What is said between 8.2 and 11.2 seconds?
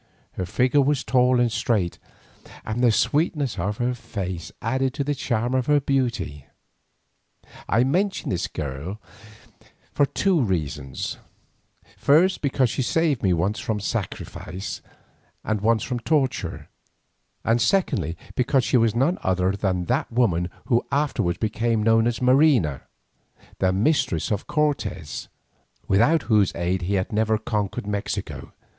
this girl here for two reasons,